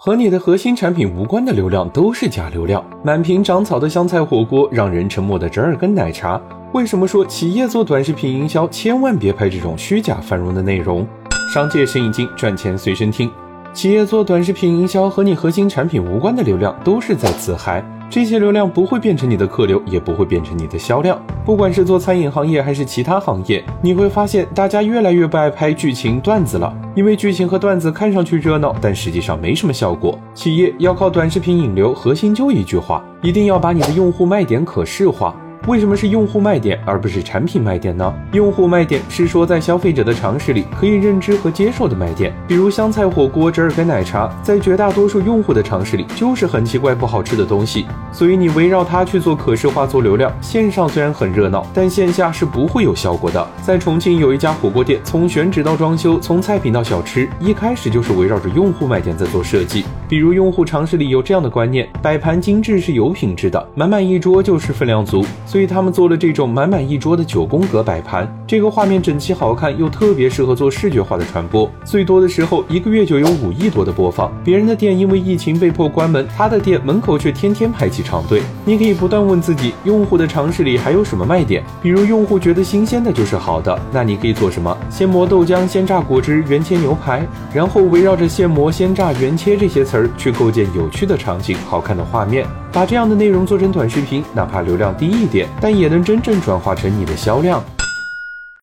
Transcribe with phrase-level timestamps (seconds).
[0.00, 2.84] 和你的核心产品无关的流量都是假流量。
[3.02, 6.40] 满屏长草的香菜火锅，让人沉默的折耳根奶茶。
[6.72, 11.04] 为什么说企业做短视频营销，千万别拍这种虚假繁荣的内容？
[11.52, 13.28] 商界生意经，赚钱随身听。
[13.72, 17.84] 企业做短视频营销，和你核心产品无关的流量，都是在自嗨。
[18.10, 21.20] 这些流量不会变成你的客流，也不会变成你的销量。
[21.44, 30.18] 不管是做餐饮行业还是其他行业，你会发现大家越来越不爱拍剧情段子了，因为剧情和段子看上去热闹，但实际上没什么效果。
[30.32, 35.36] 企业要靠短视频引流，核心就一句话：一定要把你的用户卖点可视化。
[35.66, 38.14] 为什么是用户卖点而不是产品卖点呢？
[38.32, 53.46] 用户卖点是说在消费者的常识里可以认知和接受的卖点，比如香菜火锅、折耳根奶茶，在绝大多数用户的常识里就是很奇怪不好吃的东西，所以你围绕它去做可视化、做流量，线上虽然很热闹，但线下是不会有效果的。
[53.60, 59.84] 在重庆有一家火锅店，从选址到装修，从菜品到小吃，一开始就是围绕着用户卖点在做设计。
[60.08, 65.22] 比如用户常识里有这样的观念：摆盘精致是有品质的，满满一桌就是分量足。
[65.48, 71.70] 所以他们做了这种满满一桌的九宫格摆盘，这个画面整齐好看，又特别适合做视觉化的传播。
[71.86, 74.30] 最多的时候一个月就有五亿多的播放。
[74.44, 78.42] 别人的店因为疫情被迫关门，他的店门口却天天排起长队。
[78.66, 81.64] 你可以不断问自己，用户的常识里还有什么卖点？
[81.80, 84.76] 比如用户觉得新鲜的就是好的，那你可以做什么？
[84.90, 92.46] 现磨豆浆、鲜榨果汁、原切牛排，然后围绕着现磨、鲜榨、原切这些词儿去构建有趣的场景、好看的画面。
[92.70, 97.62] 把这样的内容做成短视频，哪怕流量低一点但也能真正转化成你的销量。